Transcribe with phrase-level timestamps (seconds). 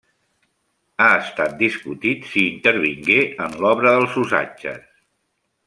[1.03, 3.19] Ha estat discutit si intervingué
[3.49, 4.89] en l'obra dels Usatges.